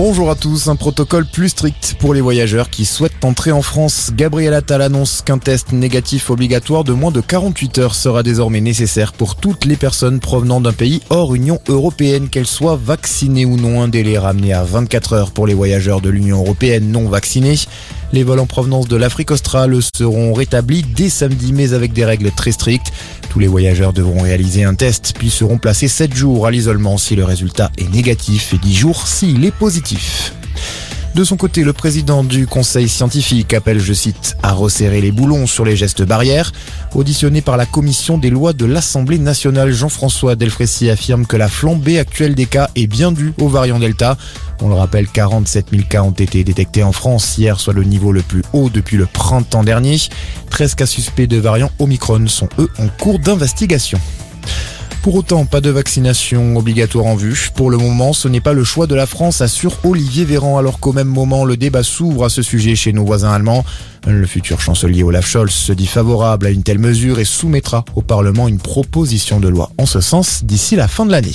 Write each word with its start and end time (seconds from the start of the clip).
Bonjour 0.00 0.30
à 0.30 0.36
tous, 0.36 0.68
un 0.68 0.76
protocole 0.76 1.26
plus 1.26 1.48
strict 1.48 1.96
pour 1.98 2.14
les 2.14 2.20
voyageurs 2.20 2.70
qui 2.70 2.84
souhaitent 2.84 3.24
entrer 3.24 3.50
en 3.50 3.62
France. 3.62 4.12
Gabriel 4.14 4.54
Attal 4.54 4.80
annonce 4.80 5.22
qu'un 5.22 5.38
test 5.38 5.72
négatif 5.72 6.30
obligatoire 6.30 6.84
de 6.84 6.92
moins 6.92 7.10
de 7.10 7.20
48 7.20 7.78
heures 7.78 7.94
sera 7.96 8.22
désormais 8.22 8.60
nécessaire 8.60 9.12
pour 9.12 9.34
toutes 9.34 9.64
les 9.64 9.74
personnes 9.74 10.20
provenant 10.20 10.60
d'un 10.60 10.72
pays 10.72 11.00
hors 11.10 11.34
Union 11.34 11.58
européenne, 11.66 12.28
qu'elles 12.28 12.46
soient 12.46 12.78
vaccinées 12.80 13.44
ou 13.44 13.56
non. 13.56 13.82
Un 13.82 13.88
délai 13.88 14.18
ramené 14.18 14.52
à 14.52 14.62
24 14.62 15.14
heures 15.14 15.30
pour 15.32 15.48
les 15.48 15.54
voyageurs 15.54 16.00
de 16.00 16.10
l'Union 16.10 16.38
européenne 16.38 16.92
non 16.92 17.08
vaccinés. 17.08 17.56
Les 18.12 18.22
vols 18.22 18.38
en 18.38 18.46
provenance 18.46 18.86
de 18.86 18.96
l'Afrique 18.96 19.32
australe 19.32 19.76
seront 19.82 20.32
rétablis 20.32 20.82
dès 20.82 21.10
samedi, 21.10 21.52
mais 21.52 21.72
avec 21.74 21.92
des 21.92 22.04
règles 22.04 22.30
très 22.30 22.52
strictes. 22.52 22.92
Tous 23.30 23.40
les 23.40 23.48
voyageurs 23.48 23.92
devront 23.92 24.22
réaliser 24.22 24.64
un 24.64 24.74
test, 24.74 25.12
puis 25.18 25.28
seront 25.28 25.58
placés 25.58 25.88
7 25.88 26.14
jours 26.14 26.46
à 26.46 26.50
l'isolement 26.50 26.96
si 26.96 27.16
le 27.16 27.24
résultat 27.24 27.70
est 27.76 27.92
négatif 27.92 28.54
et 28.54 28.58
10 28.58 28.74
jours 28.74 29.06
s'il 29.06 29.44
est 29.44 29.50
positif. 29.50 29.87
De 31.14 31.24
son 31.24 31.36
côté, 31.36 31.64
le 31.64 31.72
président 31.72 32.22
du 32.22 32.46
conseil 32.46 32.88
scientifique 32.88 33.52
appelle, 33.54 33.80
je 33.80 33.92
cite, 33.92 34.36
à 34.42 34.52
resserrer 34.52 35.00
les 35.00 35.10
boulons 35.10 35.46
sur 35.46 35.64
les 35.64 35.74
gestes 35.74 36.02
barrières. 36.02 36.52
Auditionné 36.94 37.40
par 37.40 37.56
la 37.56 37.66
commission 37.66 38.18
des 38.18 38.30
lois 38.30 38.52
de 38.52 38.66
l'Assemblée 38.66 39.18
nationale, 39.18 39.72
Jean-François 39.72 40.36
Delfrécy 40.36 40.90
affirme 40.90 41.26
que 41.26 41.36
la 41.36 41.48
flambée 41.48 41.98
actuelle 41.98 42.34
des 42.34 42.46
cas 42.46 42.70
est 42.76 42.86
bien 42.86 43.10
due 43.10 43.32
au 43.40 43.48
variant 43.48 43.78
Delta. 43.78 44.16
On 44.60 44.68
le 44.68 44.74
rappelle, 44.74 45.08
47 45.08 45.70
000 45.70 45.82
cas 45.88 46.02
ont 46.02 46.12
été 46.12 46.44
détectés 46.44 46.82
en 46.82 46.92
France 46.92 47.36
hier, 47.38 47.58
soit 47.58 47.74
le 47.74 47.84
niveau 47.84 48.12
le 48.12 48.22
plus 48.22 48.42
haut 48.52 48.70
depuis 48.70 48.96
le 48.96 49.06
printemps 49.06 49.64
dernier. 49.64 49.96
13 50.50 50.74
cas 50.76 50.86
suspects 50.86 51.26
de 51.26 51.38
variant 51.38 51.70
Omicron 51.78 52.26
sont 52.28 52.48
eux 52.58 52.68
en 52.78 52.86
cours 52.86 53.18
d'investigation. 53.18 53.98
Pour 55.02 55.14
autant, 55.14 55.46
pas 55.46 55.60
de 55.60 55.70
vaccination 55.70 56.56
obligatoire 56.56 57.06
en 57.06 57.14
vue. 57.14 57.50
Pour 57.54 57.70
le 57.70 57.78
moment, 57.78 58.12
ce 58.12 58.28
n'est 58.28 58.40
pas 58.40 58.52
le 58.52 58.64
choix 58.64 58.86
de 58.86 58.94
la 58.94 59.06
France, 59.06 59.40
assure 59.40 59.78
Olivier 59.84 60.24
Véran, 60.24 60.58
alors 60.58 60.80
qu'au 60.80 60.92
même 60.92 61.08
moment, 61.08 61.44
le 61.44 61.56
débat 61.56 61.82
s'ouvre 61.82 62.24
à 62.24 62.28
ce 62.28 62.42
sujet 62.42 62.74
chez 62.74 62.92
nos 62.92 63.04
voisins 63.04 63.32
allemands. 63.32 63.64
Le 64.06 64.26
futur 64.26 64.60
chancelier 64.60 65.02
Olaf 65.02 65.26
Scholz 65.26 65.52
se 65.52 65.72
dit 65.72 65.86
favorable 65.86 66.46
à 66.46 66.50
une 66.50 66.62
telle 66.62 66.78
mesure 66.78 67.20
et 67.20 67.24
soumettra 67.24 67.84
au 67.94 68.02
Parlement 68.02 68.48
une 68.48 68.58
proposition 68.58 69.40
de 69.40 69.48
loi 69.48 69.70
en 69.78 69.86
ce 69.86 70.00
sens 70.00 70.44
d'ici 70.44 70.76
la 70.76 70.88
fin 70.88 71.06
de 71.06 71.12
l'année. 71.12 71.32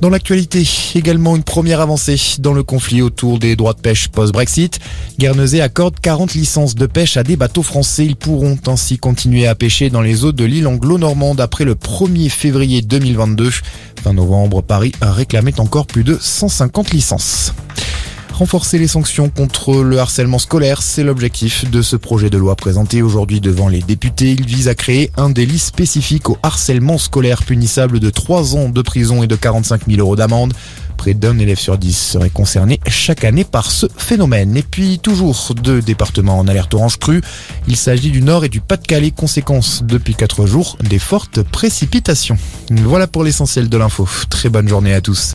Dans 0.00 0.10
l'actualité, 0.10 0.62
également 0.94 1.36
une 1.36 1.42
première 1.42 1.80
avancée 1.80 2.16
dans 2.38 2.52
le 2.52 2.62
conflit 2.62 3.00
autour 3.00 3.38
des 3.38 3.56
droits 3.56 3.72
de 3.72 3.80
pêche 3.80 4.08
post-Brexit. 4.08 4.78
Guernesey 5.18 5.60
accorde 5.62 5.98
40 6.00 6.34
licences 6.34 6.74
de 6.74 6.86
pêche 6.86 7.16
à 7.16 7.22
des 7.22 7.36
bateaux 7.36 7.62
français. 7.62 8.04
Ils 8.04 8.16
pourront 8.16 8.58
ainsi 8.66 8.98
continuer 8.98 9.46
à 9.46 9.54
pêcher 9.54 9.88
dans 9.88 10.02
les 10.02 10.24
eaux 10.24 10.32
de 10.32 10.44
l'île 10.44 10.66
anglo-normande 10.66 11.40
après 11.40 11.64
le 11.64 11.74
1er 11.74 12.28
février 12.28 12.82
2022. 12.82 13.50
Fin 14.02 14.12
novembre, 14.12 14.62
Paris 14.62 14.92
réclamait 15.00 15.58
encore 15.60 15.86
plus 15.86 16.04
de 16.04 16.18
150 16.20 16.90
licences. 16.90 17.54
Renforcer 18.36 18.76
les 18.76 18.86
sanctions 18.86 19.30
contre 19.30 19.82
le 19.82 19.98
harcèlement 19.98 20.38
scolaire, 20.38 20.82
c'est 20.82 21.02
l'objectif 21.02 21.70
de 21.70 21.80
ce 21.80 21.96
projet 21.96 22.28
de 22.28 22.36
loi 22.36 22.54
présenté 22.54 23.00
aujourd'hui 23.00 23.40
devant 23.40 23.68
les 23.68 23.80
députés. 23.80 24.32
Il 24.32 24.44
vise 24.44 24.68
à 24.68 24.74
créer 24.74 25.10
un 25.16 25.30
délit 25.30 25.58
spécifique 25.58 26.28
au 26.28 26.36
harcèlement 26.42 26.98
scolaire 26.98 27.44
punissable 27.44 27.98
de 27.98 28.10
3 28.10 28.54
ans 28.56 28.68
de 28.68 28.82
prison 28.82 29.22
et 29.22 29.26
de 29.26 29.36
45 29.36 29.88
000 29.88 30.00
euros 30.00 30.16
d'amende. 30.16 30.52
Près 30.98 31.14
d'un 31.14 31.38
élève 31.38 31.58
sur 31.58 31.78
10 31.78 31.96
serait 31.96 32.28
concerné 32.28 32.78
chaque 32.86 33.24
année 33.24 33.44
par 33.44 33.70
ce 33.70 33.86
phénomène. 33.96 34.54
Et 34.58 34.62
puis 34.62 34.98
toujours 34.98 35.54
deux 35.62 35.80
départements 35.80 36.38
en 36.38 36.46
alerte 36.46 36.74
orange 36.74 36.98
crue. 36.98 37.22
Il 37.68 37.76
s'agit 37.76 38.10
du 38.10 38.20
Nord 38.20 38.44
et 38.44 38.50
du 38.50 38.60
Pas-de-Calais, 38.60 39.12
conséquence 39.12 39.82
depuis 39.82 40.14
4 40.14 40.44
jours 40.44 40.76
des 40.82 40.98
fortes 40.98 41.42
précipitations. 41.42 42.36
Voilà 42.70 43.06
pour 43.06 43.24
l'essentiel 43.24 43.70
de 43.70 43.76
l'info. 43.78 44.06
Très 44.28 44.50
bonne 44.50 44.68
journée 44.68 44.92
à 44.92 45.00
tous. 45.00 45.24